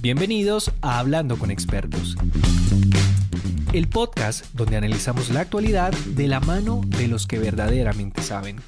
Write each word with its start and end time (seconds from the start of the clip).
Bienvenidos 0.00 0.70
a 0.82 0.98
Hablando 0.98 1.38
con 1.38 1.50
Expertos, 1.50 2.16
el 3.72 3.88
podcast 3.88 4.44
donde 4.52 4.76
analizamos 4.76 5.30
la 5.30 5.40
actualidad 5.40 5.92
de 5.92 6.28
la 6.28 6.40
mano 6.40 6.82
de 6.84 7.08
los 7.08 7.26
que 7.26 7.38
verdaderamente 7.38 8.20
saben. 8.22 8.58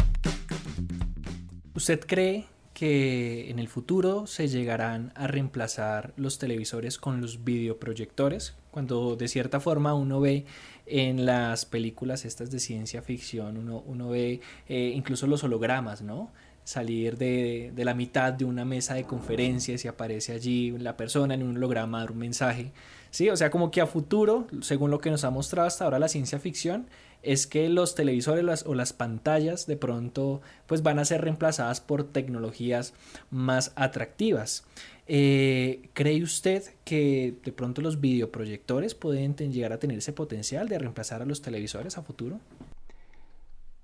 ¿Usted 1.75 2.01
cree 2.07 2.47
que 2.73 3.51
en 3.51 3.59
el 3.59 3.69
futuro 3.69 4.27
se 4.27 4.49
llegarán 4.49 5.13
a 5.15 5.27
reemplazar 5.27 6.13
los 6.17 6.39
televisores 6.39 6.99
con 6.99 7.21
los 7.21 7.45
videoproyectores? 7.45 8.55
Cuando 8.71 9.17
de 9.17 9.29
cierta 9.29 9.61
forma 9.61 9.95
uno 9.95 10.21
ve 10.21 10.47
en 10.87 11.27
las 11.27 11.67
películas 11.67 12.25
estas 12.25 12.51
de 12.51 12.61
ciencia 12.61 13.03
ficción, 13.03 13.57
uno, 13.57 14.09
ve 14.09 14.41
eh, 14.69 14.93
incluso 14.95 15.27
los 15.27 15.43
hologramas, 15.45 16.03
¿no? 16.03 16.33
Salir 16.67 17.17
de, 17.17 17.71
de, 17.77 17.85
la 17.85 17.95
mitad 17.95 18.33
de 18.33 18.45
una 18.45 18.65
mesa 18.65 18.95
de 18.95 19.05
conferencias 19.05 19.85
y 19.85 19.89
aparece 19.89 20.33
allí 20.33 20.73
la 20.73 20.97
persona 20.97 21.35
en 21.35 21.45
un 21.45 21.57
holograma 21.57 22.01
dar 22.01 22.11
un 22.11 22.19
mensaje. 22.19 22.73
Sí, 23.13 23.31
o 23.31 23.37
sea, 23.37 23.51
como 23.51 23.71
que 23.71 23.81
a 23.81 23.87
futuro, 23.87 24.49
según 24.63 24.91
lo 24.91 25.01
que 25.01 25.11
nos 25.11 25.23
ha 25.23 25.31
mostrado 25.31 25.69
hasta 25.69 25.85
ahora 25.85 26.01
la 26.01 26.09
ciencia 26.09 26.41
ficción, 26.41 26.89
es 27.23 27.47
que 27.47 27.69
los 27.69 27.95
televisores 27.95 28.65
o 28.67 28.75
las 28.75 28.93
pantallas 28.93 29.67
de 29.67 29.77
pronto 29.77 30.41
pues 30.67 30.83
van 30.83 30.99
a 30.99 31.05
ser 31.05 31.23
reemplazadas 31.23 31.81
por 31.81 32.05
tecnologías 32.05 32.95
más 33.31 33.73
atractivas. 33.77 34.65
Eh, 35.09 35.89
¿Cree 35.95 36.23
usted 36.23 36.65
que 36.85 37.35
de 37.45 37.53
pronto 37.53 37.81
los 37.81 38.01
videoproyectores 38.01 38.97
pueden 38.97 39.37
llegar 39.37 39.73
a 39.73 39.79
tener 39.79 39.99
ese 39.99 40.13
potencial 40.13 40.69
de 40.69 40.81
reemplazar 40.81 41.23
a 41.23 41.27
los 41.27 41.43
televisores 41.43 41.97
a 41.97 42.03
futuro? 42.03 42.41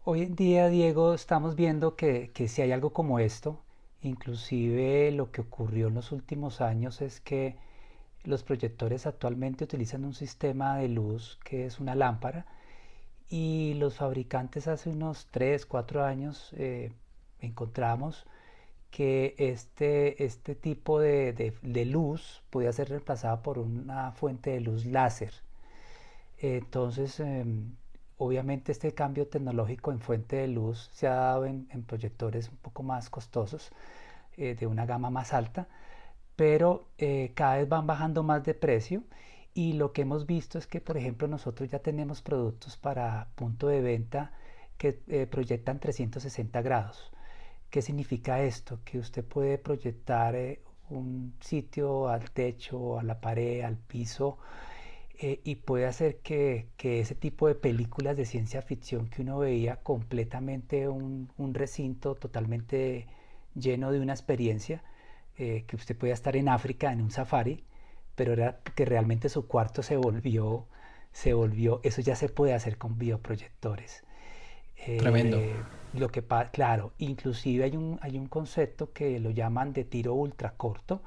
Hoy 0.04 0.22
en 0.22 0.34
día, 0.34 0.68
Diego, 0.68 1.14
estamos 1.14 1.54
viendo 1.54 1.94
que, 1.94 2.32
que 2.34 2.48
si 2.48 2.60
hay 2.60 2.72
algo 2.72 2.92
como 2.92 3.20
esto, 3.20 3.60
inclusive 4.02 5.12
lo 5.12 5.30
que 5.30 5.42
ocurrió 5.42 5.86
en 5.88 5.94
los 5.94 6.10
últimos 6.10 6.60
años 6.60 7.00
es 7.00 7.20
que 7.20 7.56
los 8.24 8.42
proyectores 8.42 9.06
actualmente 9.06 9.62
utilizan 9.62 10.04
un 10.04 10.14
sistema 10.14 10.76
de 10.78 10.88
luz 10.88 11.38
que 11.44 11.66
es 11.66 11.78
una 11.78 11.94
lámpara 11.94 12.46
y 13.28 13.74
los 13.74 13.94
fabricantes 13.96 14.66
hace 14.68 14.90
unos 14.90 15.28
3, 15.30 15.66
4 15.66 16.04
años 16.04 16.52
eh, 16.56 16.92
encontramos 17.40 18.26
que 18.90 19.36
este, 19.38 20.24
este 20.24 20.56
tipo 20.56 20.98
de, 21.00 21.32
de, 21.62 21.84
luz 21.86 22.42
podía 22.50 22.72
ser 22.72 22.88
reemplazada 22.90 23.42
por 23.42 23.58
una 23.58 24.12
fuente 24.12 24.50
de 24.50 24.60
luz 24.60 24.84
láser. 24.84 25.32
Entonces, 26.38 27.20
eh, 27.20 27.44
Obviamente 28.24 28.70
este 28.70 28.94
cambio 28.94 29.26
tecnológico 29.26 29.90
en 29.90 29.98
fuente 29.98 30.36
de 30.36 30.46
luz 30.46 30.90
se 30.92 31.08
ha 31.08 31.14
dado 31.14 31.44
en, 31.44 31.66
proyectores 31.88 32.50
un 32.50 32.56
poco 32.58 32.84
más 32.84 33.10
costosos, 33.10 33.72
eh, 34.36 34.54
de 34.54 34.68
una 34.68 34.86
gama 34.86 35.10
más 35.10 35.32
alta, 35.32 35.66
pero 36.36 36.86
eh, 36.98 37.32
cada 37.34 37.56
vez 37.56 37.68
van 37.68 37.84
bajando 37.88 38.22
más 38.22 38.44
de 38.44 38.54
precio 38.54 39.02
y 39.54 39.72
lo 39.72 39.92
que 39.92 40.02
hemos 40.02 40.24
visto 40.24 40.56
es 40.56 40.68
que, 40.68 40.80
por 40.80 40.96
ejemplo, 40.96 41.26
nosotros 41.26 41.68
ya 41.68 41.80
tenemos 41.80 42.22
productos 42.22 42.76
para 42.76 43.26
punto 43.34 43.66
de 43.66 43.80
venta 43.80 44.30
que 44.78 45.00
eh, 45.08 45.26
proyectan 45.26 45.80
360 45.80 46.62
grados. 46.62 47.10
¿Qué 47.70 47.82
significa 47.82 48.40
esto? 48.40 48.78
Que 48.84 49.00
usted 49.00 49.24
puede 49.24 49.58
proyectar 49.58 50.36
un 50.90 51.34
sitio 51.40 52.06
al 52.08 52.30
techo, 52.30 53.00
a 53.00 53.02
la 53.02 53.20
pared, 53.20 53.62
al 53.62 53.78
piso, 53.78 54.38
eh, 55.18 55.40
y 55.44 55.56
puede 55.56 55.86
hacer 55.86 56.18
que, 56.18 56.68
que, 56.76 57.00
ese 57.00 57.14
tipo 57.14 57.46
de 57.46 57.54
películas 57.54 58.16
de 58.16 58.24
ciencia 58.24 58.62
ficción 58.62 59.08
que 59.08 59.22
uno 59.22 59.38
veía 59.38 59.76
completamente 59.76 60.88
un, 60.88 61.30
un 61.36 61.54
recinto 61.54 62.14
totalmente 62.14 63.06
lleno 63.54 63.92
de 63.92 64.00
una 64.00 64.12
experiencia, 64.12 64.82
eh, 65.38 65.64
que 65.66 65.76
usted 65.76 65.96
podía 65.96 66.14
estar 66.14 66.36
en 66.36 66.48
África 66.48 66.92
en 66.92 67.00
un 67.00 67.10
safari, 67.10 67.64
pero 68.14 68.32
era 68.32 68.60
que 68.74 68.84
realmente 68.84 69.28
su 69.28 69.46
cuarto 69.46 69.82
se 69.82 69.96
volvió, 69.96 70.66
se 71.12 71.34
volvió, 71.34 71.80
eso 71.84 72.00
ya 72.00 72.16
se 72.16 72.28
puede 72.28 72.54
hacer 72.54 72.78
con 72.78 72.98
videoproyectores. 72.98 74.04
Eh, 74.76 74.98
Tremendo. 74.98 75.40
Lo 75.94 76.08
que 76.08 76.24
claro, 76.52 76.92
inclusive 76.98 77.64
hay 77.64 77.76
un, 77.76 77.98
hay 78.02 78.18
un 78.18 78.26
concepto 78.26 78.92
que 78.92 79.20
lo 79.20 79.30
llaman 79.30 79.72
de 79.72 79.84
tiro 79.84 80.14
ultra 80.14 80.54
corto, 80.56 81.02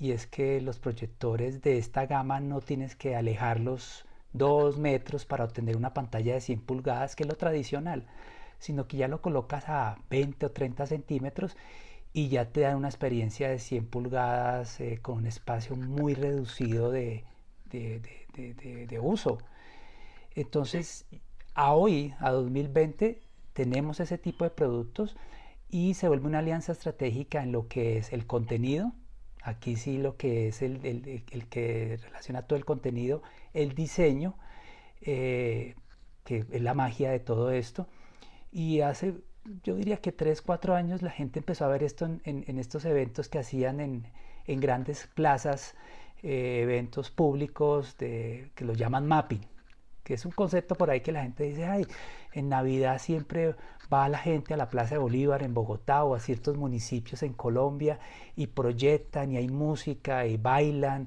y 0.00 0.12
es 0.12 0.26
que 0.26 0.62
los 0.62 0.78
proyectores 0.78 1.60
de 1.60 1.76
esta 1.76 2.06
gama 2.06 2.40
no 2.40 2.62
tienes 2.62 2.96
que 2.96 3.14
alejarlos 3.14 4.06
dos 4.32 4.78
metros 4.78 5.26
para 5.26 5.44
obtener 5.44 5.76
una 5.76 5.92
pantalla 5.92 6.34
de 6.34 6.40
100 6.40 6.62
pulgadas, 6.62 7.14
que 7.14 7.24
es 7.24 7.28
lo 7.28 7.36
tradicional, 7.36 8.06
sino 8.58 8.88
que 8.88 8.96
ya 8.96 9.08
lo 9.08 9.20
colocas 9.20 9.68
a 9.68 9.98
20 10.08 10.46
o 10.46 10.50
30 10.52 10.86
centímetros 10.86 11.54
y 12.14 12.28
ya 12.28 12.50
te 12.50 12.62
dan 12.62 12.76
una 12.76 12.88
experiencia 12.88 13.50
de 13.50 13.58
100 13.58 13.86
pulgadas 13.88 14.80
eh, 14.80 14.98
con 15.02 15.18
un 15.18 15.26
espacio 15.26 15.76
muy 15.76 16.14
reducido 16.14 16.90
de, 16.90 17.24
de, 17.70 18.00
de, 18.34 19.00
uso. 19.00 19.38
Entonces, 20.34 21.04
a 21.54 21.74
hoy, 21.74 22.14
a 22.20 22.30
2020, 22.30 23.20
tenemos 23.52 24.00
ese 24.00 24.16
tipo 24.16 24.44
de 24.44 24.50
productos 24.50 25.14
y 25.68 25.92
se 25.92 26.08
vuelve 26.08 26.26
una 26.26 26.38
alianza 26.38 26.72
estratégica 26.72 27.42
en 27.42 27.52
lo 27.52 27.68
que 27.68 27.98
es 27.98 28.14
el 28.14 28.26
contenido, 28.26 28.92
Aquí 29.42 29.76
sí 29.76 29.98
lo 29.98 30.16
que 30.16 30.48
es 30.48 30.62
el, 30.62 30.78
que 31.48 31.98
relaciona 32.02 32.42
todo 32.42 32.58
el 32.58 32.64
contenido, 32.64 33.22
el 33.54 33.74
diseño, 33.74 34.36
eh, 35.00 35.74
que 36.24 36.44
es 36.50 36.62
la 36.62 36.74
magia 36.74 37.10
de 37.10 37.20
todo 37.20 37.50
esto. 37.50 37.86
Y 38.52 38.80
hace, 38.80 39.14
yo 39.62 39.76
diría 39.76 39.98
que 39.98 40.12
3, 40.12 40.42
4 40.42 40.74
años 40.74 41.02
la 41.02 41.10
gente 41.10 41.38
empezó 41.38 41.64
a 41.64 41.68
ver 41.68 41.82
esto 41.82 42.04
en, 42.04 42.58
estos 42.58 42.84
eventos 42.84 43.28
que 43.28 43.38
hacían 43.38 43.80
en, 43.80 44.06
grandes 44.60 45.08
plazas, 45.14 45.74
eh, 46.22 46.60
eventos 46.62 47.10
públicos 47.10 47.94
que 47.94 48.50
los 48.58 48.76
llaman 48.76 49.06
mapping, 49.06 49.40
que 50.10 50.14
es 50.14 50.24
un 50.24 50.32
concepto 50.32 50.74
por 50.74 50.90
ahí 50.90 51.02
que 51.02 51.12
la 51.12 51.22
gente 51.22 51.44
dice, 51.44 51.66
ay, 51.66 51.86
en 52.32 52.48
Navidad 52.48 52.98
siempre 52.98 53.54
va 53.94 54.08
la 54.08 54.18
gente 54.18 54.54
a 54.54 54.56
la 54.56 54.68
Plaza 54.68 54.96
de 54.96 54.98
Bolívar 54.98 55.44
en 55.44 55.54
Bogotá 55.54 56.02
o 56.02 56.16
a 56.16 56.18
ciertos 56.18 56.56
municipios 56.56 57.22
en 57.22 57.32
Colombia 57.32 58.00
y 58.34 58.48
proyectan 58.48 59.30
y 59.30 59.36
hay 59.36 59.46
música 59.46 60.26
y 60.26 60.36
bailan 60.36 61.06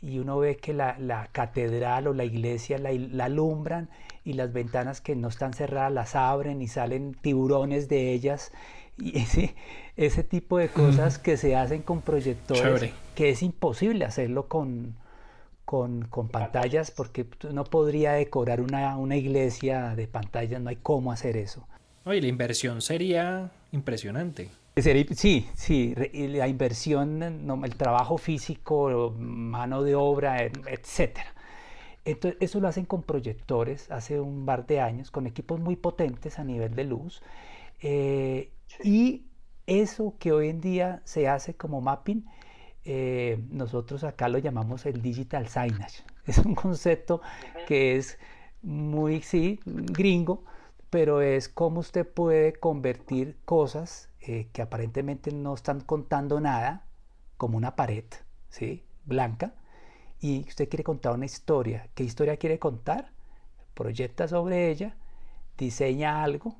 y 0.00 0.20
uno 0.20 0.38
ve 0.38 0.56
que 0.56 0.72
la, 0.72 0.96
la 1.00 1.30
catedral 1.32 2.06
o 2.06 2.14
la 2.14 2.22
iglesia 2.22 2.78
la, 2.78 2.92
la, 2.92 3.24
alumbran 3.24 3.90
y 4.24 4.34
las 4.34 4.52
ventanas 4.52 5.00
que 5.00 5.16
no 5.16 5.26
están 5.26 5.52
cerradas 5.52 5.90
las 5.90 6.14
abren 6.14 6.62
y 6.62 6.68
salen 6.68 7.14
tiburones 7.14 7.88
de 7.88 8.12
ellas 8.12 8.52
y 8.96 9.18
ese, 9.18 9.56
ese 9.96 10.22
tipo 10.22 10.58
de 10.58 10.68
cosas 10.68 11.18
que 11.18 11.36
se 11.36 11.56
hacen 11.56 11.82
con 11.82 12.02
proyectores 12.02 12.92
que 13.16 13.30
es 13.30 13.42
imposible 13.42 14.04
hacerlo 14.04 14.46
con, 14.46 14.94
con, 15.64 16.06
con, 16.06 16.28
pantallas 16.28 16.90
porque 16.90 17.26
no 17.52 17.64
podría 17.64 18.12
decorar 18.12 18.60
una, 18.60 18.96
una 18.96 19.16
iglesia 19.16 19.94
de 19.96 20.06
pantallas, 20.06 20.60
no 20.60 20.70
hay 20.70 20.76
cómo 20.76 21.12
hacer 21.12 21.36
eso. 21.36 21.66
Oye, 22.04 22.20
la 22.20 22.28
inversión 22.28 22.82
sería 22.82 23.50
impresionante. 23.72 24.50
Sí, 24.76 25.46
sí, 25.54 25.94
la 26.12 26.48
inversión, 26.48 27.22
el 27.22 27.76
trabajo 27.76 28.18
físico, 28.18 29.14
mano 29.16 29.84
de 29.84 29.94
obra, 29.94 30.42
etc. 30.42 31.20
Entonces, 32.04 32.36
eso 32.42 32.58
lo 32.58 32.66
hacen 32.66 32.84
con 32.84 33.02
proyectores 33.02 33.88
hace 33.92 34.20
un 34.20 34.44
par 34.44 34.66
de 34.66 34.80
años, 34.80 35.12
con 35.12 35.28
equipos 35.28 35.60
muy 35.60 35.76
potentes 35.76 36.40
a 36.40 36.44
nivel 36.44 36.74
de 36.74 36.84
luz. 36.84 37.22
Eh, 37.82 38.50
y 38.82 39.26
eso 39.66 40.14
que 40.18 40.32
hoy 40.32 40.48
en 40.48 40.60
día 40.60 41.02
se 41.04 41.28
hace 41.28 41.54
como 41.54 41.80
mapping, 41.80 42.26
eh, 42.84 43.42
nosotros 43.50 44.04
acá 44.04 44.28
lo 44.28 44.38
llamamos 44.38 44.86
el 44.86 45.00
digital 45.00 45.48
signage. 45.48 46.02
Es 46.26 46.38
un 46.38 46.54
concepto 46.54 47.20
que 47.66 47.96
es 47.96 48.18
muy, 48.62 49.20
sí, 49.20 49.60
gringo, 49.66 50.42
pero 50.88 51.20
es 51.20 51.50
cómo 51.50 51.80
usted 51.80 52.08
puede 52.08 52.54
convertir 52.54 53.36
cosas 53.44 54.08
eh, 54.20 54.48
que 54.52 54.62
aparentemente 54.62 55.32
no 55.32 55.54
están 55.54 55.80
contando 55.80 56.40
nada, 56.40 56.86
como 57.36 57.58
una 57.58 57.76
pared, 57.76 58.04
¿sí? 58.48 58.84
Blanca, 59.04 59.54
y 60.20 60.46
usted 60.48 60.68
quiere 60.68 60.84
contar 60.84 61.12
una 61.12 61.26
historia. 61.26 61.88
¿Qué 61.94 62.04
historia 62.04 62.38
quiere 62.38 62.58
contar? 62.58 63.12
Proyecta 63.74 64.28
sobre 64.28 64.70
ella, 64.70 64.96
diseña 65.58 66.22
algo 66.22 66.56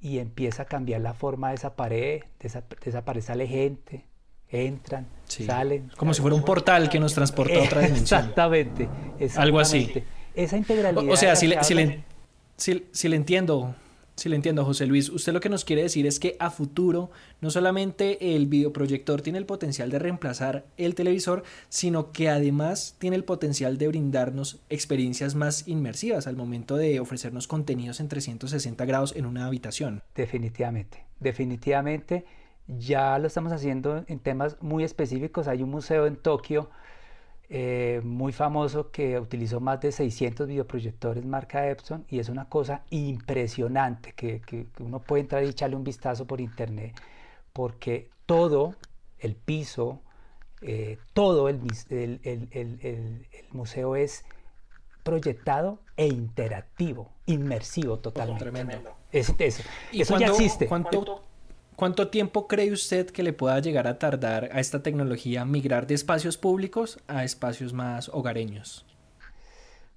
y 0.00 0.18
empieza 0.18 0.64
a 0.64 0.66
cambiar 0.66 1.00
la 1.00 1.14
forma 1.14 1.50
de 1.50 1.54
esa 1.54 1.76
pared, 1.76 2.24
desaparece 2.40 3.28
sale 3.28 3.46
gente, 3.46 4.04
entran, 4.50 5.06
salen. 5.26 5.90
Como 5.96 6.14
si 6.14 6.20
fuera 6.20 6.36
un 6.36 6.44
portal 6.44 6.88
que 6.88 7.00
nos 7.00 7.14
transporta 7.14 7.58
a 7.58 7.62
otra 7.62 7.80
dimensión. 7.82 8.20
Exactamente, 8.20 8.88
Algo 9.36 9.60
así. 9.60 9.92
Esa 10.34 10.56
integralidad. 10.56 11.08
O, 11.08 11.16
sea, 11.16 11.34
si 11.34 11.46
le, 11.46 11.62
si, 11.62 13.08
le 13.08 13.16
entiendo, 13.16 13.74
si 14.16 14.28
le 14.28 14.36
entiendo, 14.36 14.64
José 14.64 14.86
Luis, 14.86 15.08
usted 15.08 15.32
lo 15.32 15.40
que 15.40 15.48
nos 15.48 15.64
quiere 15.64 15.82
decir 15.82 16.06
es 16.06 16.20
que 16.20 16.36
a 16.38 16.50
futuro 16.50 17.10
no 17.40 17.50
solamente 17.50 18.36
el 18.36 18.46
videoproyector 18.46 19.22
tiene 19.22 19.38
el 19.38 19.46
potencial 19.46 19.90
de 19.90 19.98
reemplazar 19.98 20.66
el 20.76 20.94
televisor, 20.94 21.42
sino 21.70 22.12
que 22.12 22.28
además 22.28 22.96
tiene 22.98 23.16
el 23.16 23.24
potencial 23.24 23.78
de 23.78 23.88
brindarnos 23.88 24.60
experiencias 24.68 25.34
más 25.34 25.66
inmersivas 25.66 26.26
al 26.26 26.36
momento 26.36 26.76
de 26.76 27.00
ofrecernos 27.00 27.48
contenidos 27.48 28.00
en 28.00 28.08
360 28.08 28.84
grados 28.84 29.16
en 29.16 29.24
una 29.24 29.46
habitación. 29.46 30.02
Definitivamente, 30.14 31.04
definitivamente 31.18 32.26
ya 32.68 33.18
lo 33.18 33.26
estamos 33.26 33.52
haciendo 33.52 34.04
en 34.06 34.18
temas 34.18 34.56
muy 34.60 34.84
específicos. 34.84 35.48
Hay 35.48 35.62
un 35.62 35.70
museo 35.70 36.06
en 36.06 36.16
Tokio 36.16 36.70
eh, 37.48 38.00
muy 38.02 38.32
famoso 38.32 38.90
que 38.90 39.20
utilizó 39.20 39.60
más 39.60 39.80
de 39.80 39.92
600 39.92 40.48
videoproyectores 40.48 41.24
marca 41.24 41.68
Epson 41.68 42.04
y 42.08 42.18
es 42.18 42.28
una 42.28 42.48
cosa 42.48 42.82
impresionante 42.90 44.12
que, 44.14 44.40
que, 44.40 44.66
uno 44.80 44.98
puede 44.98 45.22
entrar 45.22 45.44
y 45.44 45.48
echarle 45.48 45.76
un 45.76 45.84
vistazo 45.84 46.26
por 46.26 46.40
internet 46.40 47.00
porque 47.52 48.10
todo 48.26 48.74
el 49.20 49.36
piso, 49.36 50.00
eh, 50.60 50.98
todo 51.12 51.48
el, 51.48 51.60
el, 51.88 52.20
el, 52.24 52.48
el, 52.52 53.26
museo 53.52 53.94
es 53.94 54.24
proyectado 55.04 55.78
e 55.96 56.08
interactivo, 56.08 57.12
inmersivo 57.26 58.00
totalmente. 58.00 58.44
tremendo. 58.44 58.92
Es, 59.12 59.32
eso, 59.38 59.62
eso 59.92 60.18
ya 60.18 60.26
existe. 60.26 60.66
¿cuánto, 60.66 61.22
¿Cuánto 61.76 62.08
tiempo 62.08 62.48
cree 62.48 62.72
usted 62.72 63.10
que 63.10 63.22
le 63.22 63.34
pueda 63.34 63.60
llegar 63.60 63.86
a 63.86 63.98
tardar 63.98 64.48
a 64.50 64.60
esta 64.60 64.82
tecnología 64.82 65.44
migrar 65.44 65.86
de 65.86 65.94
espacios 65.94 66.38
públicos 66.38 66.98
a 67.06 67.22
espacios 67.22 67.74
más 67.74 68.08
hogareños? 68.08 68.86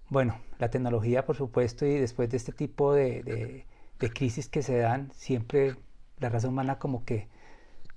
Bueno, 0.10 0.42
la 0.58 0.70
tecnología, 0.70 1.26
por 1.26 1.38
supuesto, 1.38 1.86
y 1.86 1.94
después 1.94 2.30
de 2.30 2.36
este 2.36 2.52
tipo 2.52 2.94
de, 2.94 3.64
crisis 3.98 4.50
que 4.50 4.62
se 4.62 4.78
dan, 4.78 5.14
siempre 5.16 5.78
la 6.20 6.28
raza 6.28 6.50
humana 6.50 6.80
como 6.80 7.06
que 7.06 7.30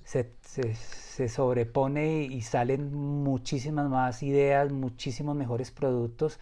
se, 0.04 0.30
sobrepone 1.28 2.22
y, 2.22 2.40
salen 2.42 2.94
muchísimas 2.94 3.88
más 3.88 4.22
ideas, 4.22 4.70
muchísimos 4.70 5.34
mejores 5.34 5.72
productos. 5.72 6.38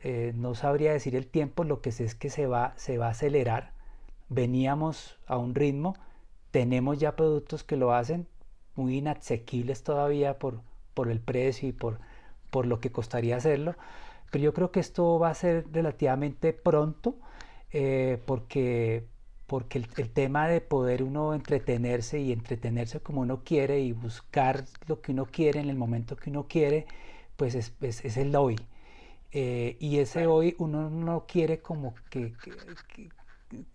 Eh, 0.00 0.34
no 0.36 0.54
sabría 0.54 0.92
decir 0.92 1.16
el 1.16 1.28
tiempo, 1.28 1.64
lo 1.64 1.80
que 1.80 1.92
sé 1.92 2.04
es 2.04 2.14
que 2.14 2.28
se 2.28 2.46
va, 2.46 2.74
se 2.76 2.98
va 2.98 3.06
a 3.06 3.12
acelerar. 3.12 3.72
Veníamos 4.28 5.16
a 5.26 5.38
un 5.38 5.54
ritmo 5.54 5.96
tenemos 6.54 7.00
ya 7.00 7.16
productos 7.16 7.64
que 7.64 7.76
lo 7.76 7.92
hacen 7.92 8.28
muy 8.76 8.98
inasequibles 8.98 9.82
todavía 9.82 10.38
por, 10.38 10.60
por 10.94 11.10
el 11.10 11.18
precio 11.18 11.68
y 11.68 11.72
por, 11.72 11.98
por 12.50 12.64
lo 12.66 12.78
que 12.78 12.92
costaría 12.92 13.36
hacerlo. 13.36 13.74
Pero 14.30 14.44
yo 14.44 14.54
creo 14.54 14.70
que 14.70 14.78
esto 14.78 15.18
va 15.18 15.30
a 15.30 15.34
ser 15.34 15.66
relativamente 15.72 16.52
pronto 16.52 17.16
eh, 17.72 18.22
porque, 18.24 19.04
porque 19.48 19.78
el, 19.78 20.10
tema 20.10 20.46
de 20.46 20.60
poder 20.60 21.02
uno 21.02 21.34
entretenerse 21.34 22.20
y 22.20 22.30
entretenerse 22.30 23.00
como 23.00 23.22
uno 23.22 23.42
quiere 23.42 23.80
y 23.80 23.90
buscar 23.90 24.64
lo 24.86 25.00
que 25.00 25.10
uno 25.10 25.26
quiere 25.26 25.58
en 25.58 25.70
el 25.70 25.76
momento 25.76 26.14
que 26.14 26.30
uno 26.30 26.46
quiere, 26.46 26.86
pues 27.34 27.56
es, 27.56 27.72
es, 27.80 28.16
el 28.16 28.36
hoy. 28.36 28.60
Eh, 29.32 29.76
y 29.80 29.98
ese 29.98 30.28
hoy 30.28 30.54
uno 30.58 30.88
no 30.88 31.26
quiere 31.26 31.58
como 31.58 31.96
que, 32.10 32.32
que 32.44 33.08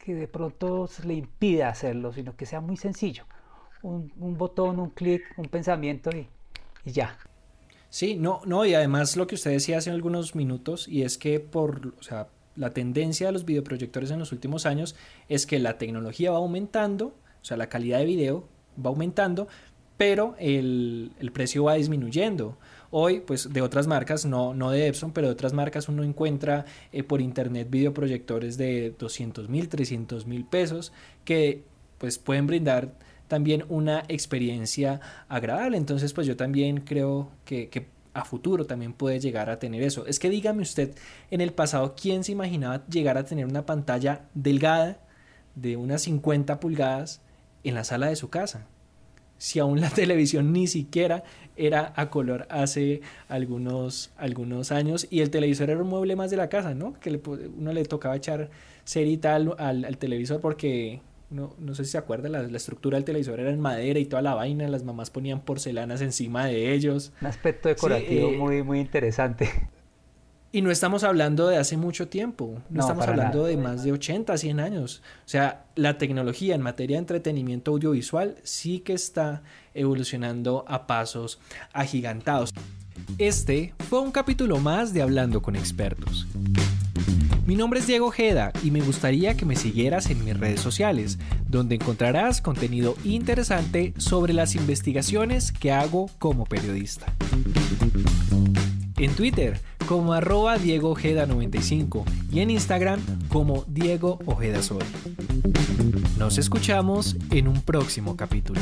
de 0.05 0.27
pronto 0.27 0.87
se 0.87 1.05
le 1.07 1.15
impide 1.15 1.63
hacerlo, 1.63 2.13
sino 2.13 2.35
que 2.35 2.45
sea 2.45 2.61
muy 2.61 2.77
sencillo. 2.77 3.25
Un, 3.81 4.11
botón, 4.37 4.79
un 4.79 4.89
clic, 4.89 5.23
un 5.37 5.45
pensamiento 5.45 6.09
y, 6.11 6.27
ya. 6.85 7.17
Sí, 7.89 8.15
no, 8.15 8.41
no, 8.45 8.65
y 8.65 8.73
además 8.73 9.15
lo 9.15 9.25
que 9.25 9.35
usted 9.35 9.51
decía 9.51 9.77
hace 9.77 9.89
algunos 9.89 10.35
minutos, 10.35 10.87
y 10.87 11.03
es 11.03 11.17
que 11.17 11.39
por, 11.39 11.93
o 11.99 12.03
sea, 12.03 12.27
la 12.55 12.71
tendencia 12.71 13.27
de 13.27 13.33
los 13.33 13.45
videoproyectores 13.45 14.11
en 14.11 14.19
los 14.19 14.31
últimos 14.31 14.65
años 14.65 14.95
es 15.29 15.45
que 15.45 15.59
la 15.59 15.77
tecnología 15.77 16.31
va 16.31 16.37
aumentando, 16.37 17.07
o 17.41 17.45
sea, 17.45 17.57
la 17.57 17.69
calidad 17.69 17.99
de 17.99 18.05
video 18.05 18.47
va 18.83 18.89
aumentando, 18.89 19.47
pero 19.97 20.35
el, 20.39 21.13
el 21.19 21.31
precio 21.31 21.63
va 21.63 21.75
disminuyendo. 21.75 22.57
Hoy, 22.91 23.19
pues 23.19 23.53
de 23.53 23.61
otras 23.61 23.85
marcas, 23.85 24.25
no, 24.25 24.53
no 24.53 24.71
de 24.71 24.87
Epson, 24.87 25.11
pero 25.11 25.27
de 25.27 25.33
otras 25.33 25.53
marcas 25.53 25.89
uno 25.89 26.03
encuentra 26.03 26.65
eh, 26.91 27.03
por 27.03 27.21
internet 27.21 27.67
videoproyectores 27.69 28.57
de 28.57 28.95
200 28.97 29.47
mil, 29.47 29.69
300 29.69 30.25
mil 30.25 30.45
pesos 30.45 30.91
que 31.23 31.63
pues 31.99 32.17
pueden 32.17 32.47
brindar 32.47 32.93
también 33.27 33.63
una 33.69 34.03
experiencia 34.07 35.01
agradable. 35.27 35.77
Entonces, 35.77 36.13
pues 36.13 36.25
yo 36.25 36.35
también 36.35 36.81
creo 36.81 37.29
que, 37.45 37.69
que 37.69 37.87
a 38.13 38.25
futuro 38.25 38.65
también 38.65 38.93
puede 38.93 39.19
llegar 39.19 39.49
a 39.49 39.59
tener 39.59 39.83
eso. 39.83 40.05
Es 40.07 40.19
que 40.19 40.29
dígame 40.29 40.63
usted, 40.63 40.95
en 41.29 41.41
el 41.41 41.53
pasado, 41.53 41.95
¿quién 41.99 42.23
se 42.23 42.31
imaginaba 42.31 42.85
llegar 42.87 43.17
a 43.17 43.25
tener 43.25 43.45
una 43.45 43.65
pantalla 43.65 44.21
delgada 44.33 44.97
de 45.55 45.77
unas 45.77 46.01
50 46.03 46.59
pulgadas 46.59 47.21
en 47.63 47.75
la 47.75 47.83
sala 47.83 48.07
de 48.07 48.15
su 48.15 48.29
casa? 48.29 48.65
Si 49.39 49.57
aún 49.57 49.81
la 49.81 49.89
televisión 50.03 50.53
ni 50.53 50.67
siquiera 50.67 51.23
era 51.57 51.93
a 51.95 52.11
color 52.11 52.45
hace 52.49 53.01
algunos, 53.27 54.11
algunos 54.17 54.71
años 54.71 55.07
y 55.09 55.21
el 55.21 55.31
televisor 55.31 55.71
era 55.71 55.81
un 55.81 55.89
mueble 55.89 56.15
más 56.15 56.29
de 56.29 56.37
la 56.37 56.47
casa, 56.47 56.75
¿no? 56.75 56.93
Que 56.99 57.09
le, 57.09 57.21
uno 57.57 57.73
le 57.73 57.83
tocaba 57.85 58.15
echar 58.15 58.51
cerita 58.85 59.35
al, 59.35 59.55
al, 59.57 59.97
televisor 59.97 60.39
porque 60.39 61.01
no, 61.29 61.53
no, 61.59 61.75
sé 61.75 61.85
si 61.85 61.91
se 61.91 61.97
acuerda, 61.97 62.29
la, 62.29 62.43
la, 62.43 62.57
estructura 62.57 62.97
del 62.97 63.05
televisor 63.05 63.39
era 63.39 63.49
en 63.49 63.59
madera 63.59 63.99
y 63.99 64.05
toda 64.05 64.21
la 64.21 64.35
vaina, 64.35 64.67
las 64.67 64.83
mamás 64.83 65.09
ponían 65.09 65.41
porcelanas 65.41 66.01
encima 66.01 66.45
de 66.45 66.73
ellos. 66.73 67.11
Un 67.21 67.27
aspecto 67.27 67.67
decorativo 67.69 68.29
eh, 68.29 68.37
muy, 68.37 68.63
muy 68.63 68.79
interesante. 68.79 69.49
Y 70.51 70.63
no 70.63 70.71
estamos 70.71 71.03
hablando 71.03 71.47
de 71.47 71.57
hace 71.57 71.77
mucho 71.77 72.07
tiempo, 72.07 72.59
no, 72.71 72.81
estamos 72.81 73.07
hablando 73.07 73.43
de 73.43 73.55
más 73.55 73.83
de 73.83 73.91
80, 73.91 74.35
100 74.35 74.59
años. 74.59 75.03
O 75.25 75.29
sea, 75.29 75.65
la 75.75 75.99
tecnología 75.99 76.55
en 76.55 76.61
materia 76.61 76.95
de 76.95 77.01
entretenimiento 77.01 77.69
audiovisual 77.69 78.35
sí 78.41 78.79
que 78.79 78.93
está 78.93 79.43
evolucionando 79.75 80.65
a 80.67 80.87
pasos 80.87 81.39
agigantados. 81.71 82.51
Este 83.19 83.75
fue 83.89 83.99
un 83.99 84.11
capítulo 84.11 84.57
más 84.57 84.91
de 84.91 85.03
Hablando 85.03 85.43
con 85.43 85.55
expertos. 85.55 86.27
Mi 87.45 87.55
nombre 87.55 87.79
es 87.79 87.87
Diego 87.87 88.07
Ojeda 88.07 88.51
y 88.63 88.71
me 88.71 88.81
gustaría 88.81 89.35
que 89.35 89.45
me 89.45 89.55
siguieras 89.55 90.09
en 90.09 90.23
mis 90.25 90.37
redes 90.37 90.61
sociales, 90.61 91.19
donde 91.47 91.75
encontrarás 91.75 92.41
contenido 92.41 92.95
interesante 93.03 93.93
sobre 93.97 94.33
las 94.33 94.55
investigaciones 94.55 95.51
que 95.51 95.71
hago 95.71 96.09
como 96.17 96.45
periodista. 96.45 97.13
En 98.99 99.15
Twitter 99.15 99.57
como 99.87 100.11
arroba 100.11 100.57
Diego 100.57 100.89
Ojeda 100.89 101.25
95 101.25 102.03
y 102.33 102.41
en 102.41 102.49
Instagram 102.49 102.99
como 103.29 103.63
Diego 103.67 104.19
Ojeda 104.25 104.61
Sol. 104.61 104.83
Nos 106.17 106.37
escuchamos 106.37 107.15
en 107.31 107.47
un 107.47 107.61
próximo 107.61 108.17
capítulo. 108.17 108.59